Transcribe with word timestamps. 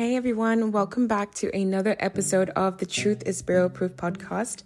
Hey 0.00 0.16
everyone, 0.16 0.72
welcome 0.72 1.06
back 1.06 1.34
to 1.34 1.54
another 1.54 1.94
episode 1.98 2.48
of 2.56 2.78
the 2.78 2.86
Truth 2.86 3.22
is 3.26 3.42
Barrel 3.42 3.68
Proof 3.68 3.96
podcast. 3.96 4.62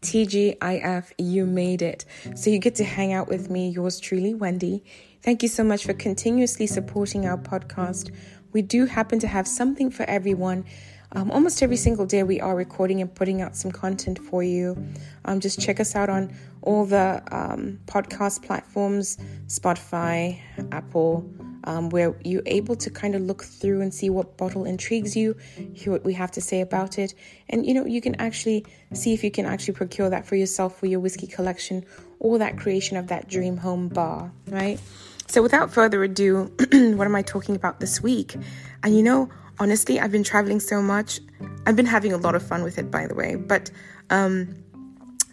TGIF, 0.00 1.12
you 1.18 1.46
made 1.46 1.82
it. 1.82 2.04
So 2.34 2.50
you 2.50 2.58
get 2.58 2.74
to 2.74 2.84
hang 2.84 3.12
out 3.12 3.28
with 3.28 3.48
me, 3.48 3.68
yours 3.68 4.00
truly, 4.00 4.34
Wendy. 4.34 4.82
Thank 5.22 5.44
you 5.44 5.48
so 5.48 5.62
much 5.62 5.84
for 5.84 5.94
continuously 5.94 6.66
supporting 6.66 7.26
our 7.26 7.38
podcast. 7.38 8.12
We 8.52 8.62
do 8.62 8.86
happen 8.86 9.20
to 9.20 9.28
have 9.28 9.46
something 9.46 9.88
for 9.88 10.02
everyone. 10.06 10.64
Um, 11.12 11.30
almost 11.30 11.62
every 11.62 11.76
single 11.76 12.04
day, 12.04 12.24
we 12.24 12.40
are 12.40 12.56
recording 12.56 13.00
and 13.00 13.14
putting 13.14 13.40
out 13.40 13.54
some 13.54 13.70
content 13.70 14.18
for 14.18 14.42
you. 14.42 14.76
Um, 15.24 15.38
just 15.38 15.60
check 15.60 15.78
us 15.78 15.94
out 15.94 16.08
on 16.08 16.34
all 16.60 16.86
the 16.86 17.22
um, 17.30 17.78
podcast 17.86 18.42
platforms 18.42 19.16
Spotify, 19.46 20.40
Apple, 20.72 21.51
um, 21.64 21.90
where 21.90 22.14
you're 22.24 22.42
able 22.46 22.76
to 22.76 22.90
kind 22.90 23.14
of 23.14 23.22
look 23.22 23.44
through 23.44 23.80
and 23.80 23.92
see 23.92 24.10
what 24.10 24.36
bottle 24.36 24.64
intrigues 24.64 25.16
you, 25.16 25.36
hear 25.74 25.92
what 25.92 26.04
we 26.04 26.14
have 26.14 26.30
to 26.32 26.40
say 26.40 26.60
about 26.60 26.98
it, 26.98 27.14
and 27.48 27.66
you 27.66 27.74
know, 27.74 27.86
you 27.86 28.00
can 28.00 28.14
actually 28.16 28.66
see 28.92 29.14
if 29.14 29.24
you 29.24 29.30
can 29.30 29.46
actually 29.46 29.74
procure 29.74 30.10
that 30.10 30.26
for 30.26 30.36
yourself 30.36 30.78
for 30.78 30.86
your 30.86 31.00
whiskey 31.00 31.26
collection 31.26 31.84
or 32.18 32.38
that 32.38 32.56
creation 32.56 32.96
of 32.96 33.08
that 33.08 33.28
dream 33.28 33.56
home 33.56 33.88
bar, 33.88 34.32
right? 34.48 34.80
So, 35.26 35.42
without 35.42 35.70
further 35.72 36.02
ado, 36.04 36.52
what 36.96 37.06
am 37.06 37.14
I 37.14 37.22
talking 37.22 37.56
about 37.56 37.80
this 37.80 38.02
week? 38.02 38.36
And 38.82 38.96
you 38.96 39.02
know, 39.02 39.30
honestly, 39.58 40.00
I've 40.00 40.12
been 40.12 40.24
traveling 40.24 40.60
so 40.60 40.82
much. 40.82 41.20
I've 41.66 41.76
been 41.76 41.86
having 41.86 42.12
a 42.12 42.18
lot 42.18 42.34
of 42.34 42.42
fun 42.42 42.62
with 42.62 42.78
it, 42.78 42.90
by 42.90 43.06
the 43.06 43.14
way, 43.14 43.36
but 43.36 43.70
um, 44.10 44.54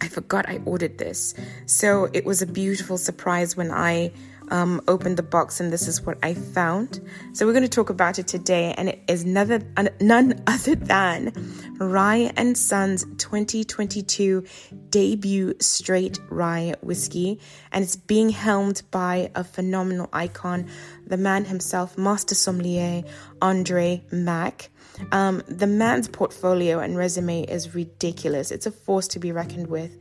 I 0.00 0.08
forgot 0.08 0.48
I 0.48 0.60
ordered 0.64 0.98
this. 0.98 1.34
So 1.66 2.08
it 2.12 2.24
was 2.24 2.40
a 2.42 2.46
beautiful 2.46 2.96
surprise 2.96 3.56
when 3.56 3.70
I 3.70 4.12
um, 4.50 4.80
opened 4.88 5.16
the 5.16 5.22
box 5.22 5.60
and 5.60 5.72
this 5.72 5.88
is 5.88 6.02
what 6.02 6.18
I 6.22 6.34
found. 6.34 7.00
So 7.32 7.46
we're 7.46 7.52
going 7.52 7.62
to 7.62 7.68
talk 7.68 7.90
about 7.90 8.18
it 8.18 8.26
today, 8.26 8.74
and 8.76 8.88
it 8.88 9.02
is 9.08 9.24
none, 9.24 10.42
other 10.46 10.74
than 10.74 11.32
Rye 11.78 12.32
and 12.36 12.56
Sons 12.56 13.04
2022 13.18 14.44
debut 14.90 15.54
straight 15.60 16.18
rye 16.28 16.74
whiskey, 16.82 17.40
and 17.72 17.84
it's 17.84 17.96
being 17.96 18.30
helmed 18.30 18.82
by 18.90 19.30
a 19.34 19.44
phenomenal 19.44 20.08
icon, 20.12 20.68
the 21.06 21.16
man 21.16 21.44
himself, 21.44 21.96
Master 21.96 22.34
Sommelier 22.34 23.04
Andre 23.40 24.04
Mack. 24.10 24.70
Um, 25.12 25.42
the 25.48 25.66
man's 25.66 26.08
portfolio 26.08 26.78
and 26.80 26.96
resume 26.96 27.44
is 27.44 27.74
ridiculous. 27.74 28.50
It's 28.50 28.66
a 28.66 28.70
force 28.70 29.08
to 29.08 29.18
be 29.18 29.32
reckoned 29.32 29.68
with. 29.68 29.96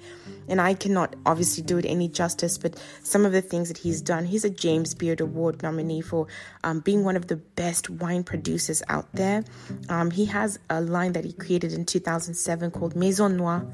And 0.50 0.60
I 0.60 0.74
cannot 0.74 1.16
obviously 1.26 1.64
do 1.64 1.78
it 1.78 1.86
any 1.86 2.08
justice, 2.08 2.58
but 2.58 2.82
some 3.04 3.26
of 3.26 3.32
the 3.32 3.42
things 3.42 3.68
that 3.68 3.78
he's 3.78 4.02
done, 4.02 4.26
he's 4.26 4.44
a 4.44 4.50
James 4.50 4.94
Beard 4.94 5.22
Award 5.22 5.64
nominee 5.64 6.02
for 6.02 6.28
um, 6.64 6.80
being 6.80 7.04
one 7.04 7.16
of 7.16 7.28
the 7.28 7.38
best 7.38 7.90
wine 7.90 8.24
producers 8.24 8.82
out 8.90 9.08
there. 9.14 9.44
Um, 9.90 10.12
he 10.12 10.26
has 10.26 10.60
a 10.70 10.82
line 10.82 11.14
that 11.14 11.26
he 11.26 11.34
created 11.34 11.74
in 11.74 11.86
2007 11.86 12.72
called 12.72 12.96
Maison 12.96 13.38
Noir. 13.38 13.66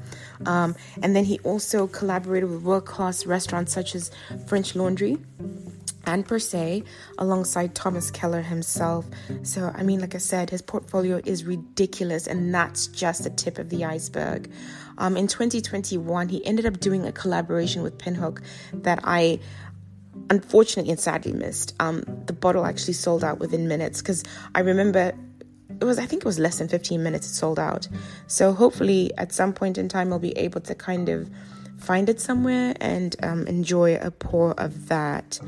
Um, 0.44 0.76
and 1.02 1.16
then 1.16 1.24
he 1.24 1.38
also 1.40 1.86
collaborated 1.86 2.50
with 2.50 2.62
world 2.62 2.86
class 2.86 3.26
restaurants 3.26 3.72
such 3.72 3.94
as 3.94 4.10
French 4.46 4.74
Laundry 4.74 5.18
and 6.06 6.26
per 6.26 6.38
se 6.38 6.84
alongside 7.18 7.74
Thomas 7.74 8.10
Keller 8.10 8.42
himself. 8.42 9.06
So, 9.42 9.72
I 9.74 9.82
mean, 9.82 10.00
like 10.00 10.14
I 10.14 10.18
said, 10.18 10.50
his 10.50 10.62
portfolio 10.62 11.20
is 11.24 11.44
ridiculous, 11.44 12.26
and 12.26 12.54
that's 12.54 12.86
just 12.86 13.24
the 13.24 13.30
tip 13.30 13.58
of 13.58 13.68
the 13.68 13.84
iceberg. 13.84 14.50
Um, 14.98 15.16
in 15.16 15.26
2021, 15.26 16.28
he 16.28 16.44
ended 16.46 16.64
up 16.64 16.80
doing 16.80 17.04
a 17.04 17.12
collaboration 17.12 17.82
with 17.82 17.98
Pinhook 17.98 18.42
that 18.72 19.00
I 19.04 19.40
unfortunately 20.30 20.90
and 20.90 21.00
sadly 21.00 21.32
missed. 21.32 21.74
Um, 21.78 22.02
the 22.26 22.32
bottle 22.32 22.64
actually 22.64 22.94
sold 22.94 23.22
out 23.22 23.38
within 23.38 23.68
minutes 23.68 24.00
because 24.00 24.24
I 24.54 24.60
remember 24.60 25.12
it 25.80 25.84
was 25.84 25.98
I 25.98 26.06
think 26.06 26.22
it 26.22 26.26
was 26.26 26.38
less 26.38 26.58
than 26.58 26.68
15 26.68 27.02
minutes 27.02 27.26
it 27.26 27.34
sold 27.34 27.58
out. 27.58 27.88
So 28.26 28.52
hopefully 28.52 29.12
at 29.18 29.32
some 29.32 29.52
point 29.52 29.78
in 29.78 29.88
time 29.88 30.12
I'll 30.12 30.18
be 30.18 30.36
able 30.38 30.60
to 30.62 30.74
kind 30.74 31.08
of 31.08 31.30
find 31.78 32.08
it 32.08 32.20
somewhere 32.20 32.74
and 32.80 33.14
um, 33.22 33.46
enjoy 33.46 33.96
a 33.96 34.10
pour 34.10 34.52
of 34.52 34.88
that. 34.88 35.38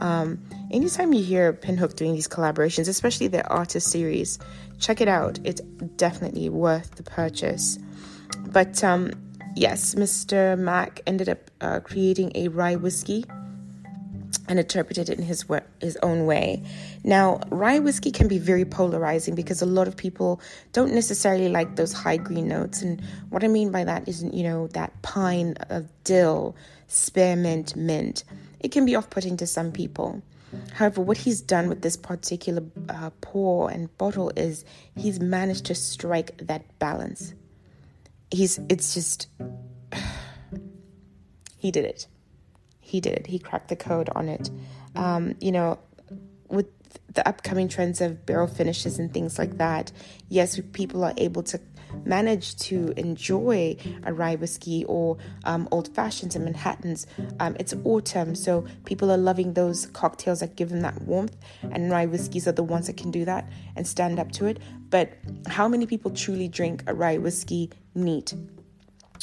Um, 0.00 0.42
anytime 0.70 1.12
you 1.12 1.22
hear 1.22 1.52
Pinhook 1.52 1.96
doing 1.96 2.14
these 2.14 2.28
collaborations, 2.28 2.88
especially 2.88 3.28
their 3.28 3.50
artist 3.50 3.90
series, 3.90 4.38
check 4.78 5.00
it 5.00 5.08
out. 5.08 5.38
It's 5.44 5.60
definitely 5.96 6.48
worth 6.48 6.96
the 6.96 7.02
purchase. 7.02 7.78
But 8.46 8.82
um, 8.84 9.12
yes, 9.54 9.94
Mr. 9.94 10.58
Mack 10.58 11.00
ended 11.06 11.28
up 11.28 11.50
uh, 11.60 11.80
creating 11.80 12.32
a 12.34 12.48
rye 12.48 12.76
whiskey 12.76 13.24
and 14.48 14.58
interpreted 14.58 15.08
it 15.08 15.18
in 15.18 15.24
his 15.24 15.44
his 15.80 15.96
own 16.02 16.26
way. 16.26 16.62
Now, 17.04 17.40
rye 17.50 17.78
whiskey 17.78 18.10
can 18.10 18.28
be 18.28 18.38
very 18.38 18.64
polarizing 18.64 19.34
because 19.34 19.62
a 19.62 19.66
lot 19.66 19.88
of 19.88 19.96
people 19.96 20.40
don't 20.72 20.92
necessarily 20.92 21.48
like 21.48 21.76
those 21.76 21.92
high 21.92 22.16
green 22.16 22.48
notes, 22.48 22.82
and 22.82 23.00
what 23.30 23.42
I 23.42 23.48
mean 23.48 23.70
by 23.70 23.84
that 23.84 24.08
is, 24.08 24.22
you 24.22 24.42
know, 24.42 24.68
that 24.68 25.02
pine 25.02 25.54
of 25.70 25.88
dill, 26.04 26.54
spearmint, 26.86 27.74
mint 27.76 28.24
it 28.60 28.72
can 28.72 28.84
be 28.84 28.96
off 28.96 29.10
putting 29.10 29.36
to 29.38 29.46
some 29.46 29.72
people. 29.72 30.22
However, 30.74 31.00
what 31.00 31.16
he's 31.16 31.40
done 31.40 31.68
with 31.68 31.82
this 31.82 31.96
particular 31.96 32.62
uh, 32.88 33.10
pour 33.20 33.70
and 33.70 33.96
bottle 33.98 34.32
is 34.36 34.64
he's 34.96 35.20
managed 35.20 35.66
to 35.66 35.74
strike 35.74 36.36
that 36.38 36.78
balance. 36.78 37.34
He's, 38.30 38.58
it's 38.68 38.94
just, 38.94 39.28
he 41.58 41.70
did 41.70 41.84
it. 41.84 42.06
He 42.80 43.00
did 43.00 43.14
it. 43.14 43.26
He 43.26 43.38
cracked 43.38 43.68
the 43.68 43.76
code 43.76 44.08
on 44.14 44.28
it. 44.28 44.50
Um, 44.94 45.34
you 45.40 45.52
know, 45.52 45.78
with 46.48 46.66
the 47.12 47.26
upcoming 47.26 47.68
trends 47.68 48.00
of 48.00 48.24
barrel 48.24 48.46
finishes 48.46 48.98
and 48.98 49.12
things 49.12 49.38
like 49.38 49.58
that, 49.58 49.90
yes, 50.28 50.60
people 50.72 51.04
are 51.04 51.14
able 51.16 51.42
to 51.44 51.60
manage 52.04 52.56
to 52.56 52.92
enjoy 52.96 53.76
a 54.04 54.12
rye 54.12 54.36
whiskey 54.36 54.84
or 54.86 55.16
um, 55.44 55.68
old 55.70 55.94
fashions 55.94 56.36
and 56.36 56.44
Manhattans. 56.44 57.06
Um, 57.40 57.56
it's 57.58 57.74
autumn, 57.84 58.34
so 58.34 58.64
people 58.84 59.10
are 59.10 59.16
loving 59.16 59.54
those 59.54 59.86
cocktails 59.86 60.40
that 60.40 60.56
give 60.56 60.70
them 60.70 60.80
that 60.82 61.02
warmth, 61.02 61.36
and 61.62 61.90
rye 61.90 62.06
whiskeys 62.06 62.46
are 62.48 62.52
the 62.52 62.62
ones 62.62 62.86
that 62.86 62.96
can 62.96 63.10
do 63.10 63.24
that 63.24 63.48
and 63.76 63.86
stand 63.86 64.18
up 64.18 64.32
to 64.32 64.46
it. 64.46 64.58
But 64.88 65.12
how 65.48 65.68
many 65.68 65.86
people 65.86 66.10
truly 66.10 66.48
drink 66.48 66.82
a 66.86 66.94
rye 66.94 67.18
whiskey 67.18 67.70
neat? 67.94 68.34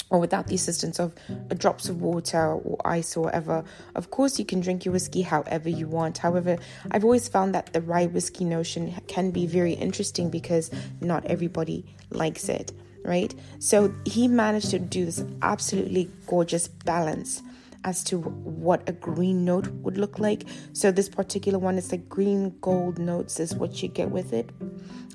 Or 0.10 0.20
without 0.20 0.48
the 0.48 0.56
assistance 0.56 1.00
of 1.00 1.14
drops 1.58 1.90
of 1.90 2.02
water 2.02 2.54
or 2.54 2.78
ice 2.86 3.16
or 3.18 3.26
whatever. 3.26 3.64
Of 3.96 4.12
course, 4.12 4.40
you 4.40 4.46
can 4.46 4.62
drink 4.62 4.86
your 4.86 4.92
whiskey 4.92 5.22
however 5.22 5.70
you 5.70 5.88
want. 5.88 6.18
However, 6.18 6.58
I've 6.92 7.04
always 7.04 7.28
found 7.28 7.56
that 7.56 7.74
the 7.74 7.82
rye 7.82 8.06
whiskey 8.08 8.46
notion 8.46 8.94
can 9.08 9.32
be 9.32 9.46
very 9.46 9.74
interesting 9.74 10.30
because 10.30 10.72
not 11.02 11.26
everybody 11.26 11.86
likes 12.12 12.50
it, 12.50 12.72
right? 13.04 13.34
So 13.60 13.94
he 14.06 14.28
managed 14.28 14.72
to 14.72 14.80
do 14.80 15.06
this 15.06 15.24
absolutely 15.42 16.10
gorgeous 16.28 16.68
balance 16.68 17.42
as 17.86 18.04
to 18.06 18.20
what 18.20 18.88
a 18.88 18.94
green 18.94 19.44
note 19.44 19.68
would 19.68 19.98
look 19.98 20.20
like. 20.20 20.44
So 20.74 20.92
this 20.92 21.10
particular 21.10 21.60
one 21.60 21.78
is 21.78 21.92
like 21.92 22.08
green 22.08 22.56
gold 22.62 22.98
notes 22.98 23.40
is 23.40 23.56
what 23.56 23.82
you 23.84 23.90
get 23.90 24.10
with 24.10 24.34
it. 24.34 24.50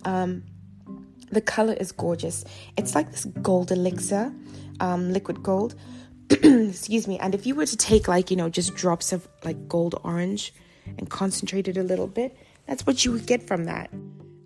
Um, 0.05 0.43
the 1.31 1.41
color 1.41 1.75
is 1.75 1.93
gorgeous. 1.93 2.45
It's 2.77 2.95
like 2.95 3.11
this 3.11 3.25
gold 3.43 3.71
elixir 3.71 4.33
um, 4.81 5.13
liquid 5.13 5.43
gold. 5.43 5.75
Excuse 6.31 7.09
me. 7.09 7.19
And 7.19 7.35
if 7.35 7.47
you 7.47 7.55
were 7.55 7.67
to 7.67 7.77
take 7.77 8.09
like, 8.09 8.31
you 8.31 8.37
know, 8.37 8.49
just 8.49 8.75
drops 8.75 9.13
of 9.13 9.29
like 9.45 9.69
gold 9.69 9.99
orange 10.05 10.55
and 10.99 11.09
concentrate 11.09 11.69
it 11.69 11.77
a 11.77 11.83
little 11.83 12.07
bit, 12.07 12.37
that's 12.67 12.87
what 12.87 13.05
you 13.05 13.13
would 13.13 13.27
get 13.27 13.47
from 13.47 13.65
that. 13.65 13.91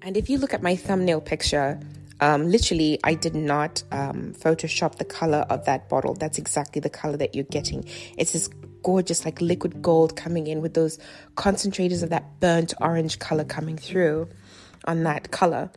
And 0.02 0.16
if 0.16 0.28
you 0.28 0.38
look 0.38 0.54
at 0.54 0.62
my 0.62 0.76
thumbnail 0.76 1.20
picture, 1.20 1.80
um, 2.20 2.48
literally, 2.48 3.00
I 3.02 3.14
did 3.14 3.34
not 3.34 3.82
um, 3.90 4.32
Photoshop 4.38 4.96
the 4.96 5.04
color 5.04 5.44
of 5.50 5.64
that 5.64 5.88
bottle. 5.88 6.14
That's 6.14 6.38
exactly 6.38 6.80
the 6.80 6.90
color 6.90 7.16
that 7.16 7.34
you're 7.34 7.44
getting. 7.44 7.84
It's 8.16 8.32
this 8.32 8.48
gorgeous, 8.82 9.24
like 9.24 9.40
liquid 9.40 9.82
gold 9.82 10.16
coming 10.16 10.46
in 10.46 10.60
with 10.60 10.74
those 10.74 10.98
concentrators 11.36 12.02
of 12.02 12.10
that 12.10 12.40
burnt 12.40 12.74
orange 12.80 13.18
color 13.18 13.44
coming 13.44 13.76
through 13.76 14.28
on 14.84 15.02
that 15.04 15.30
color. 15.30 15.70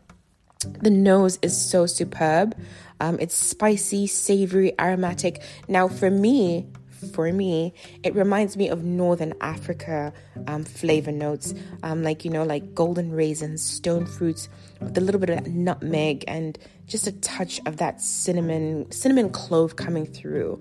The 0.59 0.89
nose 0.89 1.37
is 1.41 1.59
so 1.59 1.85
superb. 1.85 2.55
Um, 2.99 3.17
it's 3.19 3.35
spicy, 3.35 4.07
savory, 4.07 4.73
aromatic. 4.79 5.41
Now, 5.67 5.87
for 5.87 6.09
me, 6.09 6.67
for 7.13 7.31
me, 7.31 7.73
it 8.03 8.15
reminds 8.15 8.57
me 8.57 8.69
of 8.69 8.83
Northern 8.83 9.33
Africa 9.41 10.13
um, 10.47 10.63
flavor 10.63 11.11
notes, 11.11 11.53
um, 11.83 12.03
like 12.03 12.25
you 12.25 12.31
know, 12.31 12.43
like 12.43 12.73
golden 12.73 13.11
raisins, 13.11 13.61
stone 13.61 14.05
fruits, 14.05 14.49
with 14.79 14.97
a 14.97 15.01
little 15.01 15.19
bit 15.19 15.29
of 15.29 15.47
nutmeg 15.47 16.23
and 16.27 16.57
just 16.87 17.07
a 17.07 17.11
touch 17.11 17.59
of 17.65 17.77
that 17.77 18.01
cinnamon, 18.01 18.89
cinnamon 18.91 19.29
clove 19.29 19.75
coming 19.75 20.05
through. 20.05 20.59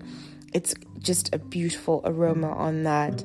It's 0.53 0.73
just 0.99 1.33
a 1.33 1.39
beautiful 1.39 2.01
aroma 2.05 2.51
on 2.51 2.83
that. 2.83 3.23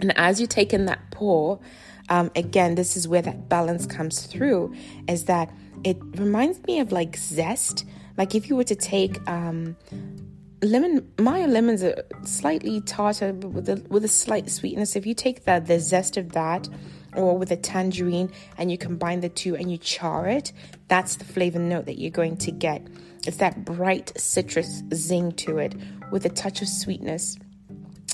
And 0.00 0.16
as 0.16 0.40
you 0.40 0.46
take 0.46 0.72
in 0.72 0.86
that 0.86 1.10
pour, 1.10 1.60
um, 2.08 2.30
again, 2.36 2.74
this 2.74 2.96
is 2.96 3.08
where 3.08 3.22
that 3.22 3.48
balance 3.48 3.86
comes 3.86 4.26
through, 4.26 4.74
is 5.08 5.24
that 5.24 5.50
it 5.84 5.98
reminds 6.16 6.62
me 6.64 6.80
of 6.80 6.92
like 6.92 7.16
zest. 7.16 7.84
Like 8.16 8.34
if 8.34 8.48
you 8.48 8.56
were 8.56 8.64
to 8.64 8.74
take 8.74 9.18
um, 9.28 9.76
lemon 10.62 11.10
Meyer 11.18 11.46
lemons 11.48 11.82
are 11.82 12.02
slightly 12.24 12.80
tartar 12.80 13.32
but 13.32 13.48
with 13.48 13.68
a 13.68 13.76
with 13.88 14.04
a 14.04 14.08
slight 14.08 14.50
sweetness. 14.50 14.96
If 14.96 15.06
you 15.06 15.14
take 15.14 15.44
the 15.44 15.60
the 15.60 15.78
zest 15.80 16.16
of 16.16 16.32
that 16.32 16.68
or 17.14 17.36
with 17.36 17.50
a 17.50 17.56
tangerine 17.56 18.30
and 18.58 18.70
you 18.70 18.78
combine 18.78 19.20
the 19.20 19.28
two 19.28 19.56
and 19.56 19.70
you 19.70 19.78
char 19.78 20.28
it, 20.28 20.52
that's 20.88 21.16
the 21.16 21.24
flavor 21.24 21.58
note 21.58 21.86
that 21.86 21.98
you're 21.98 22.10
going 22.10 22.36
to 22.38 22.50
get. 22.50 22.86
It's 23.26 23.38
that 23.38 23.64
bright 23.64 24.12
citrus 24.16 24.82
zing 24.94 25.32
to 25.32 25.58
it 25.58 25.74
with 26.12 26.24
a 26.24 26.28
touch 26.28 26.62
of 26.62 26.68
sweetness. 26.68 27.38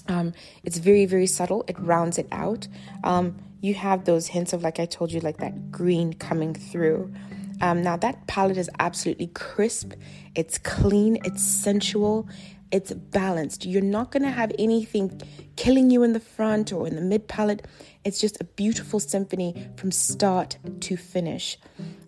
Um, 0.08 0.32
it's 0.64 0.78
very, 0.78 1.06
very 1.06 1.26
subtle. 1.26 1.64
It 1.68 1.78
rounds 1.78 2.18
it 2.18 2.28
out. 2.32 2.68
Um, 3.04 3.36
you 3.60 3.74
have 3.74 4.04
those 4.04 4.26
hints 4.26 4.52
of, 4.52 4.62
like 4.62 4.80
I 4.80 4.86
told 4.86 5.12
you, 5.12 5.20
like 5.20 5.38
that 5.38 5.70
green 5.70 6.12
coming 6.12 6.54
through. 6.54 7.12
Um, 7.60 7.82
now, 7.82 7.96
that 7.96 8.26
palate 8.26 8.56
is 8.56 8.68
absolutely 8.80 9.28
crisp, 9.28 9.92
it's 10.34 10.58
clean, 10.58 11.18
it's 11.24 11.42
sensual, 11.42 12.28
it's 12.72 12.92
balanced. 12.92 13.64
You're 13.66 13.82
not 13.82 14.10
going 14.10 14.22
to 14.22 14.30
have 14.30 14.50
anything 14.58 15.20
killing 15.56 15.90
you 15.90 16.02
in 16.02 16.12
the 16.12 16.20
front 16.20 16.72
or 16.72 16.88
in 16.88 16.96
the 16.96 17.02
mid 17.02 17.28
palate. 17.28 17.66
It's 18.02 18.20
just 18.20 18.40
a 18.40 18.44
beautiful 18.44 18.98
symphony 18.98 19.68
from 19.76 19.92
start 19.92 20.58
to 20.80 20.96
finish. 20.96 21.58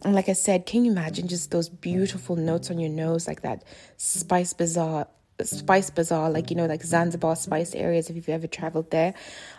And 0.03 0.15
like 0.15 0.29
I 0.29 0.33
said, 0.33 0.67
can 0.67 0.85
you 0.85 0.91
imagine 0.91 1.29
just 1.29 1.51
those 1.53 1.69
beautiful 1.69 2.35
notes 2.35 2.71
on 2.71 2.81
your 2.81 2.91
nose, 2.91 3.29
like 3.29 3.43
that 3.43 3.63
Spice 3.97 4.55
Bazaar? 4.55 5.07
Spice 5.43 5.91
Bazaar, 5.91 6.31
like 6.31 6.51
you 6.51 6.57
know, 6.57 6.67
like 6.67 6.83
Zanzibar 6.83 7.37
spice 7.37 7.75
areas, 7.75 8.09
if 8.09 8.17
you've 8.17 8.29
ever 8.29 8.47
traveled 8.47 8.91
there. 8.91 9.15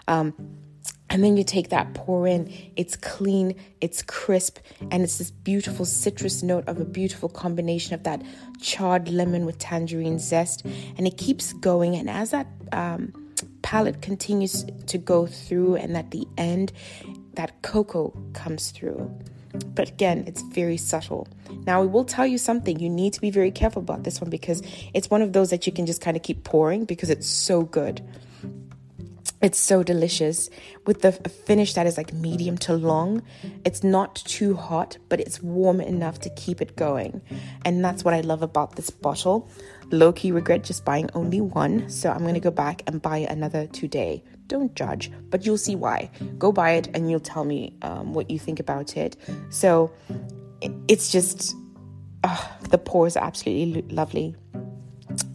Um, 0.08 0.34
and 1.10 1.24
then 1.24 1.38
you 1.38 1.44
take 1.44 1.70
that 1.70 1.94
pour 1.94 2.28
in, 2.28 2.52
it's 2.76 2.96
clean, 2.96 3.56
it's 3.80 4.02
crisp, 4.02 4.58
and 4.92 5.04
it's 5.04 5.18
this 5.18 5.32
beautiful 5.32 5.86
citrus 5.86 6.42
note 6.42 6.68
of 6.68 6.80
a 6.80 6.86
beautiful 6.86 7.30
combination 7.30 7.94
of 7.94 8.04
that 8.04 8.24
charred 8.60 9.08
lemon 9.08 9.46
with 9.46 9.60
tangerine 9.60 10.20
zest. 10.20 10.66
And 10.98 11.06
it 11.06 11.18
keeps 11.18 11.54
going. 11.54 11.96
And 11.96 12.10
as 12.10 12.32
that 12.32 12.48
um, 12.72 13.14
palate 13.62 14.02
continues 14.02 14.66
to 14.88 14.98
go 14.98 15.28
through, 15.28 15.76
and 15.76 15.96
at 15.96 16.12
the 16.12 16.26
end, 16.38 16.72
that 17.36 17.62
cocoa 17.62 18.14
comes 18.34 18.72
through. 18.72 19.18
But 19.74 19.90
again, 19.90 20.24
it's 20.28 20.42
very 20.42 20.78
subtle. 20.78 21.28
Now, 21.66 21.82
we 21.82 21.88
will 21.88 22.06
tell 22.06 22.26
you 22.26 22.38
something. 22.38 22.80
You 22.80 22.90
need 22.90 23.14
to 23.14 23.22
be 23.22 23.32
very 23.32 23.52
careful 23.52 23.82
about 23.82 24.04
this 24.04 24.22
one 24.22 24.30
because 24.30 24.62
it's 24.94 25.10
one 25.10 25.22
of 25.22 25.34
those 25.34 25.50
that 25.50 25.66
you 25.66 25.74
can 25.74 25.86
just 25.86 26.02
kind 26.02 26.16
of 26.16 26.24
keep 26.24 26.44
pouring 26.44 26.86
because 26.86 27.10
it's 27.10 27.28
so 27.28 27.64
good. 27.64 28.02
It's 29.42 29.60
so 29.60 29.84
delicious 29.84 30.50
with 30.88 31.02
the 31.02 31.12
finish 31.12 31.74
that 31.74 31.86
is 31.86 31.98
like 31.98 32.14
medium 32.14 32.58
to 32.60 32.74
long. 32.74 33.22
It's 33.64 33.84
not 33.84 34.16
too 34.16 34.56
hot, 34.56 34.98
but 35.10 35.20
it's 35.20 35.42
warm 35.42 35.82
enough 35.82 36.20
to 36.22 36.30
keep 36.32 36.62
it 36.62 36.76
going. 36.76 37.22
And 37.64 37.84
that's 37.84 38.04
what 38.04 38.14
I 38.14 38.22
love 38.22 38.42
about 38.42 38.76
this 38.76 38.90
bottle. 38.90 39.50
Low 39.92 40.12
key 40.12 40.32
regret 40.32 40.64
just 40.64 40.84
buying 40.84 41.10
only 41.14 41.42
one, 41.42 41.90
so 41.90 42.12
I'm 42.12 42.26
gonna 42.26 42.40
go 42.40 42.52
back 42.52 42.82
and 42.88 43.02
buy 43.02 43.20
another 43.20 43.68
today. 43.68 44.24
Don't 44.48 44.74
judge, 44.76 45.12
but 45.30 45.46
you'll 45.46 45.58
see 45.58 45.76
why. 45.76 46.10
Go 46.38 46.52
buy 46.52 46.72
it 46.72 46.88
and 46.94 47.10
you'll 47.10 47.20
tell 47.20 47.46
me 47.46 47.76
um, 47.82 48.14
what 48.14 48.30
you 48.30 48.40
think 48.40 48.60
about 48.60 48.98
it. 48.98 49.16
So 49.50 49.92
it's 50.88 51.12
just, 51.12 51.56
uh, 52.24 52.48
the 52.70 52.78
pour 52.78 53.08
is 53.08 53.18
absolutely 53.18 53.82
lovely. 53.94 54.36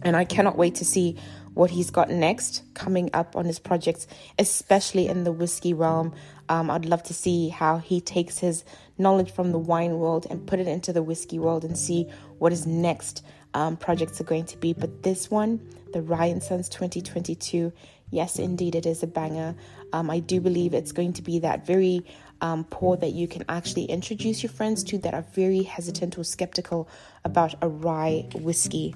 And 0.03 0.15
I 0.15 0.25
cannot 0.25 0.57
wait 0.57 0.75
to 0.75 0.85
see 0.85 1.17
what 1.53 1.69
he's 1.69 1.91
got 1.91 2.09
next 2.09 2.63
coming 2.73 3.09
up 3.13 3.35
on 3.35 3.45
his 3.45 3.59
projects, 3.59 4.07
especially 4.39 5.07
in 5.07 5.23
the 5.23 5.31
whiskey 5.31 5.73
realm. 5.73 6.13
Um, 6.49 6.69
I'd 6.69 6.85
love 6.85 7.03
to 7.03 7.13
see 7.13 7.49
how 7.49 7.77
he 7.77 7.99
takes 7.99 8.39
his 8.39 8.63
knowledge 8.97 9.31
from 9.31 9.51
the 9.51 9.59
wine 9.59 9.97
world 9.97 10.27
and 10.29 10.45
put 10.45 10.59
it 10.59 10.67
into 10.67 10.93
the 10.93 11.03
whiskey 11.03 11.39
world 11.39 11.65
and 11.65 11.77
see 11.77 12.09
what 12.39 12.53
is 12.53 12.65
next 12.65 13.23
um, 13.53 13.77
projects 13.77 14.19
are 14.21 14.25
going 14.25 14.45
to 14.45 14.57
be. 14.57 14.73
But 14.73 15.03
this 15.03 15.29
one, 15.29 15.59
the 15.93 16.01
Rye 16.01 16.37
& 16.39 16.41
Sons 16.41 16.69
2022, 16.69 17.71
yes, 18.09 18.39
indeed, 18.39 18.75
it 18.75 18.85
is 18.85 19.03
a 19.03 19.07
banger. 19.07 19.55
Um, 19.93 20.09
I 20.09 20.19
do 20.19 20.39
believe 20.39 20.73
it's 20.73 20.91
going 20.91 21.13
to 21.13 21.21
be 21.21 21.39
that 21.39 21.65
very 21.65 22.05
um, 22.41 22.63
pour 22.65 22.97
that 22.97 23.11
you 23.11 23.27
can 23.27 23.43
actually 23.49 23.85
introduce 23.85 24.41
your 24.41 24.51
friends 24.51 24.83
to 24.85 24.97
that 24.99 25.13
are 25.13 25.25
very 25.33 25.63
hesitant 25.63 26.17
or 26.17 26.23
skeptical 26.23 26.89
about 27.23 27.55
a 27.61 27.69
rye 27.69 28.27
whiskey. 28.35 28.95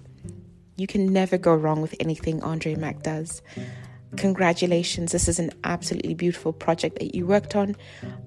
You 0.78 0.88
can 0.88 1.13
never 1.13 1.38
go 1.38 1.54
wrong 1.54 1.81
with 1.81 1.96
anything 2.00 2.44
Andre 2.44 2.75
Mack 2.75 3.04
does. 3.04 3.42
Congratulations, 4.18 5.12
this 5.12 5.28
is 5.28 5.40
an 5.40 5.51
absolutely 5.63 6.13
beautiful 6.13 6.54
project 6.54 7.00
that 7.00 7.16
you 7.16 7.25
worked 7.25 7.56
on. 7.56 7.75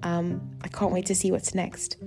Um, 0.03 0.41
I 0.63 0.67
can't 0.67 0.91
wait 0.91 1.05
to 1.07 1.15
see 1.15 1.31
what's 1.31 1.55
next. 1.55 1.97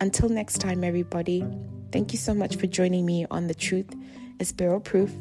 Until 0.00 0.28
next 0.28 0.58
time, 0.58 0.84
everybody, 0.84 1.44
thank 1.92 2.12
you 2.12 2.18
so 2.18 2.34
much 2.34 2.56
for 2.56 2.66
joining 2.66 3.04
me 3.06 3.26
on 3.30 3.46
The 3.46 3.54
Truth 3.54 3.94
is 4.38 4.52
Barrel 4.52 4.80
Proof. 4.80 5.12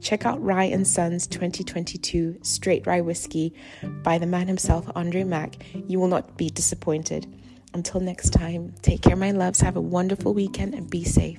Check 0.00 0.26
out 0.26 0.42
Rye 0.42 0.64
and 0.64 0.86
Sons 0.86 1.26
2022 1.26 2.38
Straight 2.42 2.86
Rye 2.86 3.00
Whiskey 3.00 3.54
by 4.02 4.18
the 4.18 4.26
man 4.26 4.48
himself, 4.48 4.90
Andre 4.94 5.24
Mack. 5.24 5.56
You 5.88 5.98
will 5.98 6.08
not 6.08 6.36
be 6.36 6.50
disappointed. 6.50 7.26
Until 7.72 8.00
next 8.00 8.30
time, 8.30 8.74
take 8.82 9.02
care, 9.02 9.16
my 9.16 9.32
loves. 9.32 9.60
Have 9.60 9.76
a 9.76 9.80
wonderful 9.80 10.34
weekend 10.34 10.74
and 10.74 10.88
be 10.88 11.04
safe. 11.04 11.38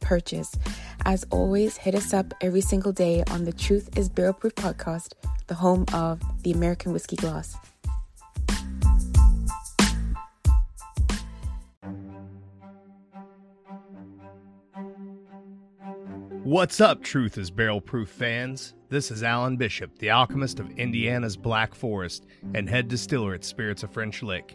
purchase. 0.00 0.52
As 1.04 1.24
always, 1.30 1.76
hit 1.76 1.94
us 1.94 2.12
up 2.12 2.34
every 2.40 2.60
single 2.60 2.92
day 2.92 3.22
on 3.30 3.44
the 3.44 3.52
Truth 3.52 3.96
is 3.96 4.08
Barrel 4.08 4.32
Proof 4.32 4.54
podcast, 4.54 5.12
the 5.46 5.54
home 5.54 5.84
of 5.92 6.20
the 6.42 6.52
American 6.52 6.92
Whiskey 6.92 7.16
Glass. 7.16 7.56
What's 16.42 16.80
up, 16.80 17.02
Truth 17.02 17.38
is 17.38 17.50
Barrel 17.50 17.80
Proof 17.80 18.08
fans? 18.08 18.74
This 18.88 19.12
is 19.12 19.22
Alan 19.22 19.56
Bishop, 19.56 19.98
the 19.98 20.10
alchemist 20.10 20.58
of 20.58 20.70
Indiana's 20.78 21.36
Black 21.36 21.74
Forest 21.76 22.26
and 22.54 22.68
head 22.68 22.88
distiller 22.88 23.34
at 23.34 23.44
Spirits 23.44 23.84
of 23.84 23.92
French 23.92 24.22
Lick. 24.22 24.52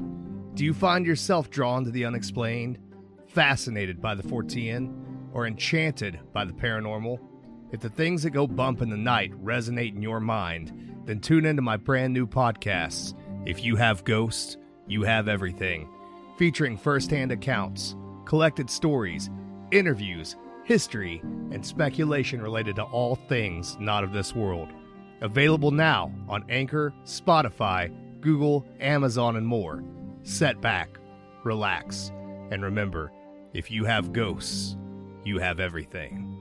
Do 0.56 0.66
you 0.66 0.74
find 0.74 1.06
yourself 1.06 1.50
drawn 1.50 1.86
to 1.86 1.92
the 1.92 2.04
unexplained, 2.04 2.80
fascinated 3.28 4.02
by 4.02 4.16
the 4.16 4.24
Fortean? 4.24 5.05
Or 5.36 5.46
enchanted 5.46 6.18
by 6.34 6.46
the 6.46 6.54
paranormal? 6.54 7.20
If 7.72 7.82
the 7.82 7.90
things 7.90 8.24
that 8.24 8.30
go 8.30 8.48
bump 8.48 8.82
in 8.82 8.90
the 8.90 8.96
night 8.98 9.32
resonate 9.44 9.94
in 9.94 10.02
your 10.02 10.22
mind, 10.22 11.04
then 11.06 11.20
tune 11.20 11.46
into 11.46 11.62
my 11.62 11.76
brand 11.76 12.14
new 12.14 12.26
podcasts. 12.26 13.14
If 13.46 13.64
you 13.64 13.76
have 13.76 14.06
ghosts, 14.06 14.56
you 14.88 15.04
have 15.04 15.28
everything, 15.28 15.90
featuring 16.38 16.78
firsthand 16.78 17.34
accounts, 17.34 17.98
collected 18.24 18.70
stories, 18.70 19.30
interviews, 19.72 20.38
history, 20.64 21.20
and 21.52 21.64
speculation 21.66 22.42
related 22.42 22.78
to 22.78 22.84
all 22.84 23.16
things 23.16 23.78
not 23.78 24.06
of 24.06 24.14
this 24.14 24.34
world. 24.34 24.70
Available 25.20 25.72
now 25.72 26.14
on 26.30 26.46
Anchor, 26.50 26.94
Spotify, 27.04 27.94
Google, 28.22 28.66
Amazon, 28.80 29.36
and 29.36 29.46
more. 29.46 29.84
Set 30.24 30.62
back, 30.62 30.98
relax, 31.44 32.12
and 32.52 32.64
remember 32.64 33.12
if 33.54 33.70
you 33.70 33.84
have 33.86 34.14
ghosts, 34.14 34.78
you 35.26 35.40
have 35.40 35.60
everything. 35.60 36.32